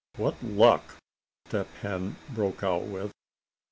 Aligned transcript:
"What 0.17 0.41
luck!" 0.43 0.95
Step 1.45 1.67
Hen 1.83 2.15
broke 2.33 2.63
out 2.63 2.85
with. 2.85 3.11